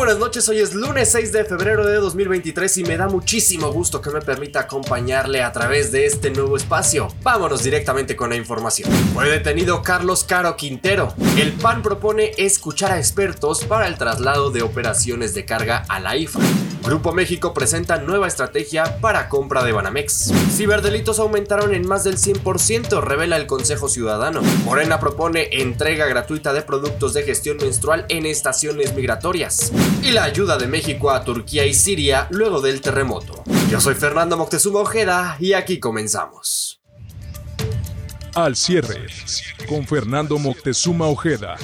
buenas 0.00 0.18
noches, 0.18 0.48
hoy 0.48 0.60
es 0.60 0.72
lunes 0.72 1.12
6 1.12 1.30
de 1.30 1.44
febrero 1.44 1.86
de 1.86 1.96
2023 1.96 2.78
y 2.78 2.84
me 2.84 2.96
da 2.96 3.06
muchísimo 3.06 3.70
gusto 3.70 4.00
que 4.00 4.08
me 4.08 4.22
permita 4.22 4.60
acompañarle 4.60 5.42
a 5.42 5.52
través 5.52 5.92
de 5.92 6.06
este 6.06 6.30
nuevo 6.30 6.56
espacio. 6.56 7.08
Vámonos 7.22 7.62
directamente 7.62 8.16
con 8.16 8.30
la 8.30 8.36
información. 8.36 8.90
Fue 9.12 9.28
detenido 9.28 9.82
Carlos 9.82 10.24
Caro 10.24 10.56
Quintero. 10.56 11.12
El 11.36 11.52
PAN 11.52 11.82
propone 11.82 12.30
escuchar 12.38 12.92
a 12.92 12.98
expertos 12.98 13.66
para 13.66 13.88
el 13.88 13.98
traslado 13.98 14.50
de 14.50 14.62
operaciones 14.62 15.34
de 15.34 15.44
carga 15.44 15.84
a 15.86 16.00
la 16.00 16.16
IFA. 16.16 16.40
Grupo 16.90 17.12
México 17.12 17.54
presenta 17.54 17.98
nueva 17.98 18.26
estrategia 18.26 18.98
para 19.00 19.28
compra 19.28 19.62
de 19.62 19.70
Banamex. 19.70 20.32
Ciberdelitos 20.50 21.20
aumentaron 21.20 21.72
en 21.72 21.86
más 21.86 22.02
del 22.02 22.16
100%, 22.16 23.00
revela 23.00 23.36
el 23.36 23.46
Consejo 23.46 23.88
Ciudadano. 23.88 24.42
Morena 24.64 24.98
propone 24.98 25.50
entrega 25.52 26.06
gratuita 26.06 26.52
de 26.52 26.62
productos 26.62 27.14
de 27.14 27.22
gestión 27.22 27.58
menstrual 27.58 28.06
en 28.08 28.26
estaciones 28.26 28.92
migratorias. 28.92 29.70
Y 30.02 30.10
la 30.10 30.24
ayuda 30.24 30.58
de 30.58 30.66
México 30.66 31.12
a 31.12 31.22
Turquía 31.22 31.64
y 31.64 31.74
Siria 31.74 32.26
luego 32.30 32.60
del 32.60 32.80
terremoto. 32.80 33.44
Yo 33.70 33.80
soy 33.80 33.94
Fernando 33.94 34.36
Moctezuma 34.36 34.80
Ojeda 34.80 35.36
y 35.38 35.52
aquí 35.52 35.78
comenzamos. 35.78 36.80
Al 38.34 38.56
cierre, 38.56 39.06
con 39.68 39.86
Fernando 39.86 40.40
Moctezuma 40.40 41.06
Ojeda. 41.06 41.56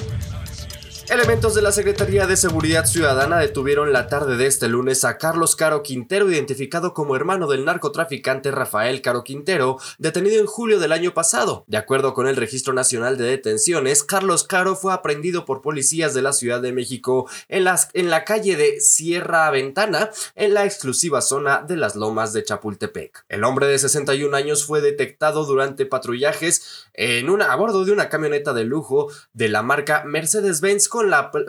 Elementos 1.09 1.55
de 1.55 1.61
la 1.61 1.71
Secretaría 1.71 2.27
de 2.27 2.35
Seguridad 2.35 2.85
Ciudadana 2.85 3.39
detuvieron 3.39 3.93
la 3.93 4.07
tarde 4.07 4.35
de 4.35 4.45
este 4.45 4.67
lunes 4.67 5.05
a 5.05 5.17
Carlos 5.17 5.55
Caro 5.55 5.81
Quintero, 5.81 6.29
identificado 6.29 6.93
como 6.93 7.15
hermano 7.15 7.47
del 7.47 7.63
narcotraficante 7.63 8.51
Rafael 8.51 9.01
Caro 9.01 9.23
Quintero, 9.23 9.77
detenido 9.99 10.41
en 10.41 10.47
julio 10.47 10.79
del 10.79 10.91
año 10.91 11.13
pasado. 11.13 11.63
De 11.67 11.77
acuerdo 11.77 12.13
con 12.13 12.27
el 12.27 12.35
Registro 12.35 12.73
Nacional 12.73 13.17
de 13.17 13.23
Detenciones, 13.23 14.03
Carlos 14.03 14.43
Caro 14.43 14.75
fue 14.75 14.91
aprendido 14.91 15.45
por 15.45 15.61
policías 15.61 16.13
de 16.13 16.21
la 16.21 16.33
Ciudad 16.33 16.61
de 16.61 16.73
México 16.73 17.29
en, 17.47 17.63
la 17.63 18.25
calle 18.25 18.57
de 18.57 18.81
Sierra 18.81 19.49
Ventana, 19.49 20.09
en 20.35 20.53
la 20.53 20.65
exclusiva 20.65 21.21
zona 21.21 21.63
de 21.65 21.77
las 21.77 21.95
Lomas 21.95 22.33
de 22.33 22.43
Chapultepec. 22.43 23.23
El 23.29 23.45
hombre 23.45 23.67
de 23.67 23.79
61 23.79 24.35
años 24.35 24.65
fue 24.65 24.81
detectado 24.81 25.45
durante 25.45 25.85
patrullajes 25.85 26.89
en 26.93 27.29
una, 27.29 27.53
a 27.53 27.55
bordo 27.55 27.85
de 27.85 27.93
una 27.93 28.09
camioneta 28.09 28.53
de 28.53 28.65
lujo 28.65 29.07
de 29.31 29.47
la 29.47 29.61
marca 29.61 30.03
Mercedes-Benz 30.05 30.89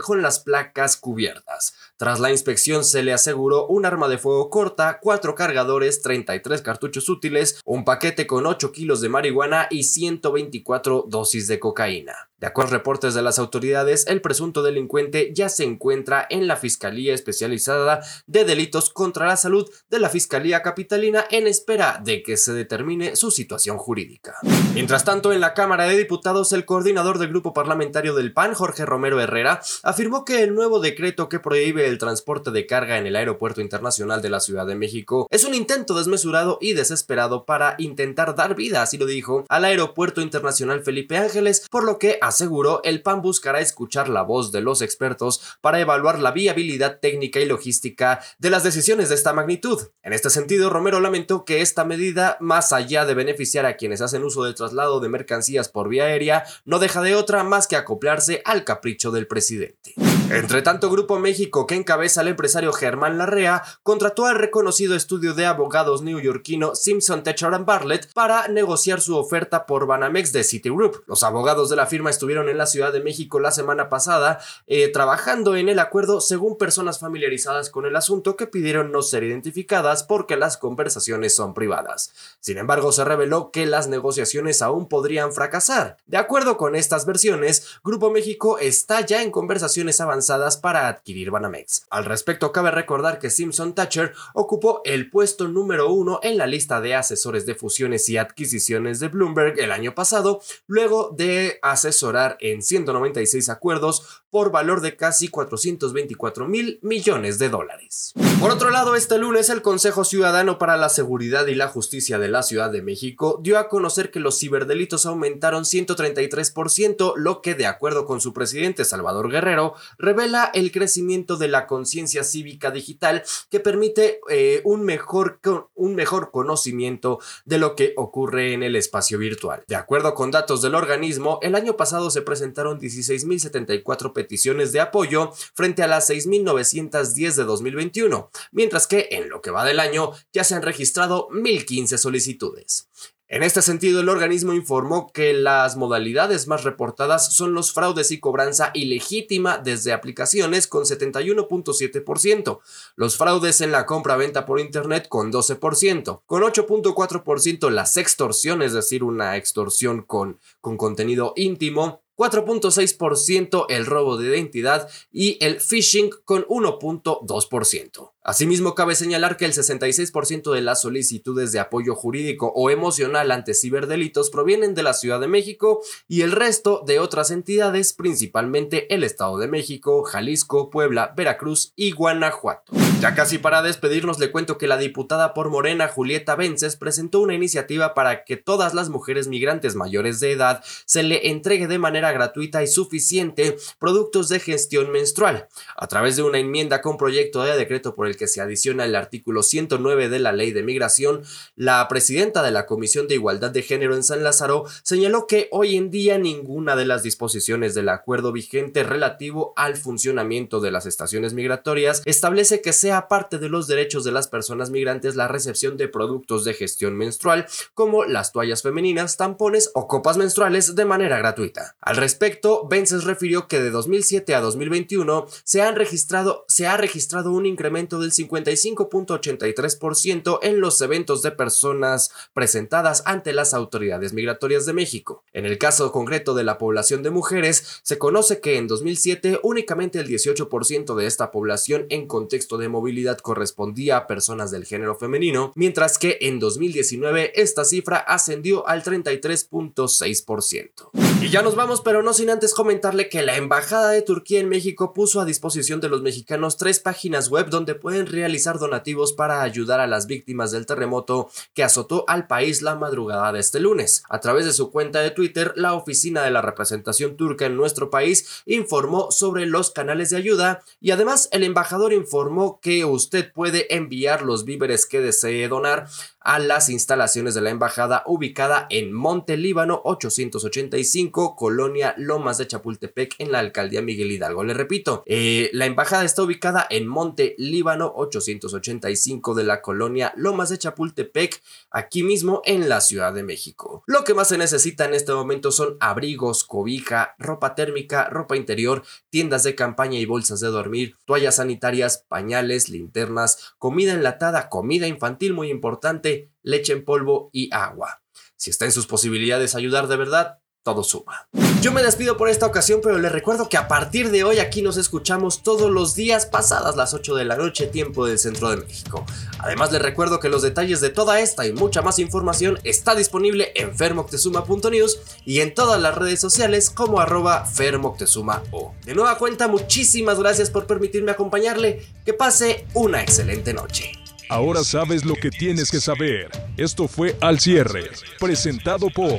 con, 0.05 0.23
las 0.23 0.41
placas 0.41 0.97
cubiertas. 0.97 1.75
Tras 1.97 2.21
la 2.21 2.31
inspección 2.31 2.85
se 2.85 3.03
le 3.03 3.13
aseguró 3.13 3.67
un 3.67 3.87
arma 3.87 4.09
de 4.09 4.19
fuego 4.19 4.51
corta, 4.51 4.99
cuatro 5.01 5.35
cargadores, 5.35 6.03
33 6.03 6.63
cartuchos 6.63 7.09
útiles, 7.09 7.61
un 7.65 7.85
paquete 7.85 8.27
con 8.27 8.47
8 8.47 8.73
kilos 8.73 9.01
de 9.01 9.09
marihuana 9.09 9.69
y 9.71 9.85
124 9.85 11.07
dosis 11.09 11.49
de 11.49 11.59
cocaína. 11.59 12.29
De 12.41 12.47
acuerdo 12.47 12.77
a 12.77 12.79
reportes 12.79 13.15
de 13.15 13.23
las 13.23 13.41
autoridades, 13.41 14.07
el 14.07 14.21
presunto 14.21 14.63
delincuente 14.63 15.33
ya 15.35 15.49
se 15.49 15.65
encuentra 15.65 16.25
en 16.31 16.47
la 16.47 16.57
Fiscalía 16.57 17.13
Especializada 17.13 18.01
de 18.29 18.45
Delitos 18.45 18.91
contra 18.91 19.27
la 19.27 19.37
Salud 19.37 19.69
de 19.91 19.99
la 19.99 20.09
Fiscalía 20.09 20.63
Capitalina 20.63 21.25
en 21.33 21.49
espera 21.49 22.01
de 22.03 22.23
que 22.23 22.37
se 22.37 22.53
determine 22.53 23.17
su 23.17 23.33
situación 23.33 23.77
jurídica. 23.77 24.37
Mientras 24.75 25.05
tanto, 25.05 25.33
en 25.33 25.41
la 25.41 25.53
Cámara 25.53 25.87
de 25.87 25.99
Diputados, 25.99 26.53
el 26.53 26.65
coordinador 26.65 27.19
del 27.19 27.31
grupo 27.31 27.53
parlamentario 27.53 28.15
del 28.15 28.33
PAN, 28.33 28.55
Jorge 28.55 28.87
Romero 28.87 29.21
Herrera, 29.21 29.61
afirmó 29.83 30.25
que 30.25 30.45
el 30.45 30.55
nuevo 30.55 30.79
decreto 30.79 31.29
que 31.29 31.41
prohíbe 31.41 31.89
el 31.89 31.99
transporte 31.99 32.53
de 32.53 32.67
carga 32.67 32.99
en 32.99 33.07
el 33.09 33.17
Aeropuerto 33.17 33.61
Internacional 33.61 34.23
de 34.23 34.31
la 34.31 34.39
Ciudad 34.39 34.67
de 34.67 34.77
México 34.77 35.27
es 35.31 35.45
un 35.45 35.55
intento 35.55 35.95
desmesurado 35.95 36.59
y 36.61 36.75
desesperado 36.75 37.45
para 37.45 37.75
intentar 37.79 38.37
dar 38.37 38.55
vida, 38.55 38.83
así 38.83 38.97
lo 38.97 39.07
dijo, 39.07 39.45
al 39.49 39.65
Aeropuerto 39.65 40.21
Internacional 40.21 40.85
Felipe 40.85 41.17
Ángeles, 41.17 41.67
por 41.69 41.83
lo 41.83 41.99
que 41.99 42.19
aseguró, 42.29 42.81
el 42.85 43.03
PAN 43.03 43.23
buscará 43.23 43.61
escuchar 43.61 44.09
la 44.09 44.23
voz 44.23 44.53
de 44.53 44.61
los 44.61 44.83
expertos 44.83 45.41
para 45.61 45.81
evaluar 45.81 46.19
la 46.19 46.31
viabilidad 46.31 47.01
técnica 47.01 47.41
y 47.41 47.47
logística 47.47 48.21
de 48.39 48.51
las 48.51 48.63
decisiones 48.63 49.09
de 49.09 49.17
esta 49.17 49.33
magnitud. 49.33 49.89
En 50.03 50.13
este 50.13 50.31
sentido, 50.31 50.71
Romero 50.71 51.01
lamentó 51.01 51.45
que 51.45 51.61
esta 51.61 51.85
medida, 51.85 52.37
más 52.41 52.73
allá 52.73 53.05
de 53.05 53.15
beneficiar 53.15 53.67
a 53.67 53.77
quienes 53.77 54.01
hacen 54.01 54.25
uso 54.25 54.45
del 54.45 54.55
traslado 54.55 55.01
de 55.01 55.09
mercancías 55.09 55.69
por 55.69 55.89
vía 55.89 56.05
aérea, 56.05 56.45
no 56.65 56.79
deja 56.79 57.03
de 57.03 57.17
otra 57.17 57.43
más 57.45 57.67
que 57.67 57.77
acoplarse 57.77 58.43
al 58.45 58.65
capricho 58.65 59.11
del 59.11 59.27
presidente. 59.27 59.95
Entre 60.31 60.61
tanto, 60.61 60.91
Grupo 60.91 61.19
México, 61.19 61.67
que 61.67 61.75
encabeza 61.75 62.21
el 62.21 62.29
empresario 62.29 62.73
Germán 62.75 63.17
Larrea, 63.17 63.63
contrató 63.83 64.27
al 64.27 64.37
reconocido 64.37 64.95
estudio 64.95 65.33
de 65.33 65.47
abogados 65.47 66.03
neoyorquino 66.03 66.75
Simpson 66.75 67.23
Techer 67.23 67.49
Bartlett 67.65 68.13
para 68.13 68.47
negociar 68.49 69.01
su 69.01 69.17
oferta 69.17 69.65
por 69.65 69.87
Banamex 69.87 70.33
de 70.33 70.45
Citigroup. 70.45 71.03
Los 71.07 71.23
abogados 71.23 71.71
de 71.71 71.77
la 71.77 71.87
firma 71.87 72.11
estuvieron 72.19 72.49
en 72.49 72.59
la 72.59 72.67
Ciudad 72.67 72.93
de 72.93 73.01
México 73.01 73.39
la 73.39 73.53
semana 73.53 73.89
pasada 73.89 74.41
eh, 74.67 74.89
trabajando 74.89 75.55
en 75.55 75.69
el 75.69 75.79
acuerdo 75.79 76.21
según 76.21 76.59
personas 76.59 76.99
familiarizadas 76.99 77.71
con 77.71 77.87
el 77.87 77.95
asunto 77.95 78.35
que 78.37 78.49
pidieron 78.49 78.91
no 78.91 79.03
ser 79.03 79.23
identificadas 79.23 80.03
porque 80.03 80.37
las 80.37 80.57
conversaciones 80.57 81.37
son 81.37 81.55
privadas. 81.55 82.13
Sin 82.41 82.59
embargo, 82.59 82.91
se 82.91 83.05
reveló 83.05 83.53
que 83.53 83.67
las 83.67 83.87
negociaciones 83.87 84.63
aún 84.63 84.89
podrían 84.89 85.33
fracasar. 85.33 85.99
De 86.09 86.17
acuerdo 86.17 86.57
con 86.57 86.75
estas 86.75 87.07
versiones, 87.07 87.79
Grupo 87.85 88.11
México 88.11 88.59
está 88.59 89.01
ya 89.07 89.23
en 89.23 89.31
conversaciones 89.31 90.01
avanzadas 90.01 90.57
para 90.57 90.89
adquirir 90.89 91.31
Banamex. 91.31 91.87
Al 91.89 92.05
respecto, 92.05 92.51
cabe 92.51 92.73
recordar 92.73 93.21
que 93.21 93.31
Simpson 93.31 93.77
Thatcher 93.77 94.13
ocupó 94.35 94.83
el 94.85 95.09
puesto 95.09 95.47
número 95.47 95.93
uno 95.93 96.19
en 96.25 96.37
la 96.37 96.49
lista 96.49 96.81
de 96.81 96.97
asesores 96.97 97.47
de 97.47 97.55
fusiones 97.55 98.09
y 98.09 98.17
adquisiciones 98.17 98.99
de 98.99 99.07
Bloomberg 99.07 99.61
el 99.61 99.71
año 99.71 99.95
pasado, 99.95 100.41
luego 100.67 101.15
de 101.17 101.61
asesorar 102.09 102.37
en 102.41 102.63
196 102.63 103.49
acuerdos 103.49 104.23
por 104.31 104.51
valor 104.51 104.81
de 104.81 104.97
casi 104.97 105.29
424 105.29 106.47
mil 106.47 106.79
millones 106.83 107.39
de 107.39 107.49
dólares. 107.49 108.13
Por 108.41 108.51
otro 108.51 108.71
lado, 108.71 108.95
este 108.95 109.19
lunes 109.19 109.49
el 109.49 109.63
Consejo 109.63 110.05
Ciudadano 110.05 110.59
para 110.59 110.77
la 110.77 110.89
Seguridad 110.89 111.47
y 111.47 111.55
la 111.55 111.69
Justicia 111.69 112.19
de 112.19 112.29
la 112.29 112.43
Ciudad 112.43 112.71
de 112.71 112.83
México 112.83 113.41
dio 113.43 113.59
a 113.59 113.69
conocer 113.69 114.11
que 114.11 114.21
los 114.21 114.39
ciberdelitos 114.39 115.07
aumentaron 115.07 115.65
133%, 115.65 117.15
lo 117.17 117.43
que 117.43 117.55
de 117.55 117.67
acuerdo 117.67 118.07
con 118.07 118.21
su 118.21 118.33
presidente 118.33 118.85
Salvador 118.85 119.31
Guerrero 119.31 119.75
revela 119.99 120.51
el 120.55 120.71
crecimiento 120.71 121.37
de 121.37 121.49
la 121.49 121.67
conciencia 121.67 122.23
cívica 122.23 122.71
digital 122.71 123.25
que 123.51 123.61
permite 123.61 124.21
eh, 124.31 124.61
un, 124.65 124.85
mejor, 124.85 125.41
un 125.75 125.95
mejor 125.95 126.31
conocimiento 126.31 127.19
de 127.45 127.59
lo 127.59 127.75
que 127.75 127.95
ocurre 127.97 128.53
en 128.53 128.63
el 128.63 128.77
espacio 128.77 129.19
virtual. 129.19 129.65
De 129.67 129.77
acuerdo 129.77 130.15
con 130.15 130.31
datos 130.31 130.63
del 130.63 130.75
organismo, 130.75 131.39
el 131.43 131.55
año 131.55 131.77
pasado 131.77 132.11
se 132.11 132.23
presentaron 132.23 132.79
16.074 132.79 134.13
peticiones 134.19 134.73
de 134.73 134.81
apoyo 134.81 135.31
frente 135.55 135.85
a 135.85 135.87
las 135.87 136.11
6.910 136.11 137.35
de 137.37 137.45
2021, 137.45 138.33
mientras 138.51 138.89
que 138.89 139.07
en 139.13 139.29
lo 139.29 139.41
que 139.41 139.53
va 139.53 139.65
del 139.65 139.79
año 139.79 140.11
ya 140.33 140.43
se 140.43 140.57
han 140.57 140.63
registrado 140.63 141.29
1.015 141.29 141.99
solicitudes. 141.99 142.89
En 143.31 143.45
este 143.45 143.61
sentido, 143.61 144.01
el 144.01 144.09
organismo 144.09 144.55
informó 144.55 145.13
que 145.13 145.35
las 145.35 145.77
modalidades 145.77 146.49
más 146.49 146.65
reportadas 146.65 147.35
son 147.35 147.53
los 147.53 147.75
fraudes 147.75 148.11
y 148.11 148.21
cobranza 148.21 148.71
ilegítima 148.73 149.59
desde 149.59 149.93
aplicaciones 149.93 150.67
con 150.67 150.85
71.7%, 150.85 152.61
los 152.97 153.17
fraudes 153.19 153.61
en 153.61 153.71
la 153.71 153.85
compra-venta 153.87 154.47
por 154.47 154.59
Internet 154.59 155.09
con 155.09 155.31
12%, 155.31 156.23
con 156.25 156.43
8.4% 156.43 157.71
las 157.71 157.99
extorsiones, 157.99 158.69
es 158.69 158.73
decir, 158.73 159.05
una 159.05 159.37
extorsión 159.37 160.01
con, 160.03 160.41
con 160.63 160.79
contenido 160.79 161.35
íntimo, 161.37 162.03
4.6% 162.19 163.67
el 163.69 163.87
robo 163.87 164.17
de 164.17 164.29
identidad 164.29 164.91
y 165.13 165.39
el 165.41 165.61
phishing 165.61 166.11
con 166.25 166.45
1.2%. 166.47 168.11
Asimismo, 168.23 168.75
cabe 168.75 168.95
señalar 168.95 169.37
que 169.37 169.47
el 169.47 169.53
66% 169.53 170.53
de 170.53 170.61
las 170.61 170.83
solicitudes 170.83 171.53
de 171.53 171.61
apoyo 171.61 171.95
jurídico 171.95 172.53
o 172.55 172.71
emocional 172.71 173.31
ante 173.31 173.55
ciberdelitos 173.55 174.31
provienen 174.31 174.75
de 174.75 174.83
la 174.83 174.93
Ciudad 174.93 175.21
de 175.21 175.29
México 175.29 175.81
y 176.09 176.23
el 176.23 176.33
resto 176.33 176.83
de 176.87 176.99
otras 176.99 177.31
entidades, 177.31 177.93
principalmente 177.93 178.93
el 178.93 179.05
Estado 179.05 179.39
de 179.39 179.49
México, 179.49 180.03
Jalisco, 180.03 180.69
Puebla, 180.69 181.15
Veracruz 181.17 181.73
y 181.77 181.93
Guanajuato. 181.93 182.73
Ya 183.01 183.15
casi 183.15 183.39
para 183.39 183.63
despedirnos 183.63 184.19
le 184.19 184.33
cuento 184.33 184.59
que 184.59 184.67
la 184.67 184.77
diputada 184.77 185.33
por 185.33 185.51
Morena 185.51 185.87
Julieta 185.87 186.35
Vences 186.35 186.75
presentó 186.75 187.21
una 187.21 187.35
iniciativa 187.35 187.95
para 187.95 188.25
que 188.25 188.37
todas 188.37 188.75
las 188.75 188.89
mujeres 188.89 189.29
migrantes 189.29 189.77
mayores 189.77 190.19
de 190.19 190.33
edad 190.33 190.65
se 190.85 191.05
le 191.05 191.29
entregue 191.29 191.69
de 191.69 191.79
manera 191.79 192.11
gratuita 192.11 192.61
y 192.61 192.67
suficiente 192.67 193.57
productos 193.79 194.29
de 194.29 194.41
gestión 194.41 194.91
menstrual. 194.91 195.47
A 195.77 195.87
través 195.87 196.17
de 196.17 196.25
una 196.25 196.41
enmienda 196.41 196.83
con 196.83 196.97
proyecto 196.97 197.45
de 197.45 197.57
decreto 197.57 197.95
por 197.95 198.09
el 198.09 198.17
que 198.17 198.27
se 198.27 198.41
adiciona 198.41 198.85
el 198.85 198.97
artículo 198.97 199.45
109 199.45 200.09
de 200.09 200.19
la 200.19 200.33
Ley 200.33 200.51
de 200.51 200.65
Migración, 200.65 201.23
la 201.55 201.87
presidenta 201.87 202.43
de 202.43 202.51
la 202.51 202.67
Comisión 202.67 203.07
de 203.07 203.15
Igualdad 203.15 203.53
de 203.53 203.63
Género 203.63 203.95
en 203.95 204.03
San 204.03 204.25
Lázaro 204.25 204.65
señaló 204.83 205.29
que 205.29 205.47
hoy 205.53 205.77
en 205.77 205.93
día 205.93 206.19
ninguna 206.19 206.75
de 206.75 206.87
las 206.87 207.05
disposiciones 207.05 207.77
del 207.77 207.91
acuerdo 207.91 208.33
vigente 208.33 208.83
relativo 208.83 209.53
al 209.55 209.77
funcionamiento 209.77 210.59
de 210.59 210.73
las 210.73 210.85
estaciones 210.85 211.33
migratorias 211.33 212.03
establece 212.05 212.61
que 212.61 212.73
se 212.73 212.88
sea 212.89 213.07
parte 213.07 213.37
de 213.37 213.51
los 213.51 213.67
derechos 213.67 214.03
de 214.03 214.13
las 214.13 214.29
personas 214.29 214.71
migrantes 214.71 215.15
la 215.15 215.29
recepción 215.29 215.77
de 215.77 215.89
productos 215.89 216.45
de 216.45 216.55
gestión 216.55 216.97
menstrual 216.97 217.47
como 217.75 218.07
las 218.07 218.33
toallas 218.33 218.63
femeninas, 218.63 219.19
tampones 219.19 219.71
o 219.75 219.87
copas 219.87 220.17
menstruales 220.17 220.75
de 220.75 220.87
manera 220.87 221.19
gratuita. 221.19 221.77
Al 221.83 221.99
respecto, 221.99 222.67
Vences 222.67 223.05
refirió 223.05 223.47
que 223.47 223.61
de 223.61 223.71
2007 223.71 224.35
a 224.35 224.41
2021 224.41 225.27
se, 225.45 225.61
han 225.61 225.77
registrado, 225.77 226.47
se 226.49 226.67
ha 226.67 226.79
registrado 226.79 227.33
un 227.33 227.45
incremento 227.45 227.99
del 227.99 228.13
55.83% 228.13 230.39
en 230.41 230.61
los 230.61 230.81
eventos 230.81 231.21
de 231.21 231.33
personas 231.33 232.11
presentadas 232.33 233.03
ante 233.05 233.35
las 233.35 233.53
autoridades 233.53 234.15
migratorias 234.15 234.65
de 234.65 234.73
México. 234.73 235.25
En 235.35 235.45
el 235.45 235.59
caso 235.59 235.93
concreto 235.93 236.33
de 236.33 236.45
la 236.45 236.57
población 236.57 237.03
de 237.03 237.11
mujeres, 237.11 237.81
se 237.83 237.99
conoce 237.99 238.41
que 238.41 238.57
en 238.57 238.67
2007 238.67 239.41
únicamente 239.43 240.01
el 240.01 240.09
18% 240.09 240.95
de 240.95 241.05
esta 241.05 241.31
población 241.31 241.85
en 241.91 242.07
contexto 242.07 242.57
de 242.57 242.78
movilidad 242.79 243.19
correspondía 243.19 243.97
a 243.97 244.07
personas 244.07 244.53
del 244.53 244.65
género 244.65 244.97
femenino, 244.97 245.51
mientras 245.57 245.99
que 245.99 246.19
en 246.21 246.39
2019 246.39 247.33
esta 247.35 247.65
cifra 247.65 247.99
ascendió 247.99 248.69
al 248.69 248.85
33.6%. 248.85 251.08
Y 251.21 251.31
ya 251.31 251.43
nos 251.43 251.57
vamos, 251.57 251.81
pero 251.81 252.05
no 252.05 252.15
sin 252.15 252.31
antes 252.31 252.55
comentarle 252.55 253.09
que 253.09 253.23
la 253.23 253.37
Embajada 253.37 253.91
de 253.91 254.03
Turquía 254.03 254.39
en 254.39 254.49
México 254.49 254.95
puso 254.95 255.21
a 255.21 255.25
disposición 255.25 255.81
de 255.81 255.89
los 255.89 256.01
mexicanos 256.01 256.57
tres 256.57 256.79
páginas 256.79 257.29
web 257.29 257.51
donde 257.51 257.75
pueden 257.75 258.07
realizar 258.07 258.61
donativos 258.61 259.15
para 259.15 259.43
ayudar 259.43 259.81
a 259.81 259.89
las 259.89 260.07
víctimas 260.07 260.53
del 260.53 260.65
terremoto 260.65 261.29
que 261.55 261.65
azotó 261.65 262.05
al 262.07 262.29
país 262.29 262.63
la 262.63 262.77
madrugada 262.77 263.33
de 263.33 263.41
este 263.41 263.59
lunes. 263.59 264.05
A 264.09 264.21
través 264.21 264.45
de 264.45 264.53
su 264.53 264.71
cuenta 264.71 265.01
de 265.01 265.11
Twitter, 265.11 265.53
la 265.57 265.75
oficina 265.75 266.23
de 266.23 266.31
la 266.31 266.41
representación 266.41 267.17
turca 267.17 267.47
en 267.47 267.57
nuestro 267.57 267.91
país 267.91 268.45
informó 268.47 269.11
sobre 269.11 269.47
los 269.47 269.73
canales 269.73 270.11
de 270.11 270.19
ayuda 270.19 270.63
y 270.81 270.93
además 270.93 271.29
el 271.33 271.43
embajador 271.43 271.93
informó 271.93 272.61
que 272.63 272.85
usted 272.85 273.33
puede 273.33 273.75
enviar 273.75 274.23
los 274.23 274.45
víveres 274.45 274.87
que 274.87 275.01
desee 275.01 275.49
donar 275.49 275.89
a 276.29 276.39
las 276.39 276.69
instalaciones 276.69 277.33
de 277.33 277.41
la 277.41 277.49
embajada 277.49 278.03
ubicada 278.05 278.67
en 278.69 278.93
Monte 278.93 279.39
Líbano 279.39 279.81
885, 279.83 281.35
Colonia 281.35 281.95
Lomas 281.97 282.37
de 282.37 282.47
Chapultepec 282.47 283.15
en 283.17 283.33
la 283.33 283.39
alcaldía 283.39 283.81
Miguel 283.81 284.13
Hidalgo. 284.13 284.45
Le 284.45 284.53
repito, 284.53 285.03
eh, 285.07 285.49
la 285.55 285.65
embajada 285.65 286.05
está 286.05 286.23
ubicada 286.23 286.67
en 286.69 286.87
Monte 286.87 287.35
Líbano 287.39 287.91
885 287.97 289.35
de 289.35 289.45
la 289.45 289.63
colonia 289.63 290.13
Lomas 290.17 290.51
de 290.51 290.59
Chapultepec, 290.59 291.41
aquí 291.71 292.03
mismo 292.03 292.43
en 292.45 292.69
la 292.69 292.83
Ciudad 292.83 293.15
de 293.15 293.23
México. 293.23 293.83
Lo 293.87 294.05
que 294.05 294.13
más 294.13 294.29
se 294.29 294.37
necesita 294.37 294.85
en 294.85 294.93
este 294.93 295.15
momento 295.15 295.51
son 295.51 295.79
abrigos, 295.81 296.45
cobija, 296.45 297.15
ropa 297.19 297.55
térmica, 297.55 298.07
ropa 298.11 298.37
interior, 298.37 298.83
tiendas 299.09 299.45
de 299.45 299.55
campaña 299.55 299.99
y 299.99 300.05
bolsas 300.05 300.41
de 300.41 300.49
dormir, 300.49 300.95
toallas 301.07 301.37
sanitarias, 301.37 302.05
pañales, 302.07 302.69
linternas, 302.69 303.55
comida 303.57 303.95
enlatada, 303.95 304.51
comida 304.51 304.87
infantil 304.87 305.33
muy 305.33 305.51
importante, 305.51 306.18
leche 306.43 306.73
en 306.73 306.85
polvo 306.85 307.31
y 307.33 307.51
agua. 307.53 308.03
Si 308.37 308.51
está 308.51 308.65
en 308.65 308.73
sus 308.73 308.87
posibilidades 308.87 309.55
ayudar 309.55 309.89
de 309.89 309.97
verdad, 309.97 310.39
todo 310.63 310.85
suma. 310.85 311.29
Yo 311.63 311.73
me 311.73 311.83
despido 311.83 312.17
por 312.17 312.29
esta 312.29 312.47
ocasión, 312.47 312.81
pero 312.83 312.99
les 312.99 313.11
recuerdo 313.11 313.49
que 313.49 313.57
a 313.57 313.69
partir 313.69 314.11
de 314.11 314.23
hoy 314.23 314.39
aquí 314.39 314.61
nos 314.61 314.77
escuchamos 314.77 315.43
todos 315.43 315.71
los 315.71 315.95
días 315.95 316.27
pasadas 316.27 316.77
las 316.77 316.93
8 316.95 317.15
de 317.15 317.25
la 317.25 317.37
noche, 317.37 317.67
tiempo 317.67 318.07
del 318.07 318.19
centro 318.19 318.51
de 318.51 318.59
México. 318.59 319.05
Además 319.39 319.73
les 319.73 319.81
recuerdo 319.81 320.21
que 320.21 320.29
los 320.29 320.43
detalles 320.43 320.81
de 320.81 320.91
toda 320.91 321.21
esta 321.21 321.47
y 321.47 321.53
mucha 321.53 321.81
más 321.81 321.99
información 321.99 322.59
está 322.65 322.95
disponible 322.95 323.53
en 323.55 323.75
fermoctezuma.news 323.75 325.01
y 325.25 325.41
en 325.41 325.55
todas 325.55 325.81
las 325.81 325.95
redes 325.95 326.21
sociales 326.21 326.71
como 326.71 327.01
arroba 327.01 327.47
fermoctezuma.o. 327.47 328.75
De 328.85 328.95
nueva 328.95 329.17
cuenta, 329.19 329.49
muchísimas 329.49 330.19
gracias 330.19 330.51
por 330.51 330.67
permitirme 330.67 331.13
acompañarle. 331.13 331.87
Que 332.05 332.13
pase 332.13 332.67
una 332.75 333.03
excelente 333.03 333.53
noche. 333.53 334.08
Ahora 334.29 334.63
sabes 334.63 335.05
lo 335.07 335.15
que 335.15 335.31
tienes 335.31 335.71
que 335.71 335.81
saber. 335.81 336.31
Esto 336.59 336.87
fue 336.87 337.17
Al 337.21 337.41
Cierre, 337.41 337.91
presentado 338.19 338.89
por 338.91 339.19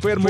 Fermo. 0.00 0.28